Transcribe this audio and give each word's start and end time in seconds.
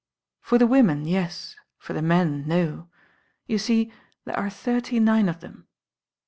"For 0.39 0.57
the 0.57 0.65
women, 0.65 1.05
yes. 1.05 1.55
for 1.77 1.93
the 1.93 2.01
men, 2.01 2.47
no. 2.47 2.89
You 3.45 3.59
see 3.59 3.93
there 4.25 4.35
are 4.35 4.49
thirty 4.49 4.99
nme 4.99 5.29
of 5.29 5.41
them." 5.41 5.67